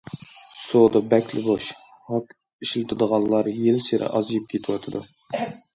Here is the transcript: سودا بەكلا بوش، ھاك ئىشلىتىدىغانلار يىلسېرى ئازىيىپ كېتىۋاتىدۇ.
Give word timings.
سودا 0.69 1.01
بەكلا 1.11 1.43
بوش، 1.49 1.67
ھاك 2.13 2.33
ئىشلىتىدىغانلار 2.65 3.53
يىلسېرى 3.61 4.11
ئازىيىپ 4.13 4.53
كېتىۋاتىدۇ. 4.57 5.09